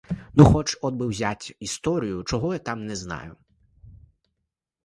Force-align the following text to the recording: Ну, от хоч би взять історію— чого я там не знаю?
Ну, 0.33 0.43
от 0.57 0.77
хоч 0.81 0.93
би 0.93 1.07
взять 1.07 1.55
історію— 1.59 2.23
чого 2.27 2.53
я 2.53 2.59
там 2.59 2.85
не 2.85 2.95
знаю? 2.95 3.35